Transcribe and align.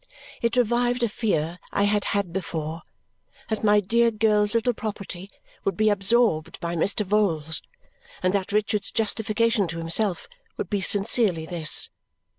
It 0.41 0.55
revived 0.57 1.03
a 1.03 1.09
fear 1.09 1.59
I 1.71 1.83
had 1.83 2.05
had 2.05 2.33
before 2.33 2.81
that 3.49 3.63
my 3.63 3.79
dear 3.79 4.09
girl's 4.09 4.55
little 4.55 4.73
property 4.73 5.29
would 5.63 5.77
be 5.77 5.91
absorbed 5.91 6.59
by 6.59 6.75
Mr. 6.75 7.05
Vholes 7.05 7.61
and 8.23 8.33
that 8.33 8.51
Richard's 8.51 8.89
justification 8.89 9.67
to 9.67 9.77
himself 9.77 10.27
would 10.57 10.71
be 10.71 10.81
sincerely 10.81 11.45
this. 11.45 11.91